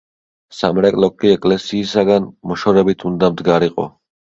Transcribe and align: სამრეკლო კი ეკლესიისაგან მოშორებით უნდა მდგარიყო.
სამრეკლო 0.59 1.09
კი 1.23 1.33
ეკლესიისაგან 1.33 2.27
მოშორებით 2.53 3.09
უნდა 3.13 3.33
მდგარიყო. 3.39 3.89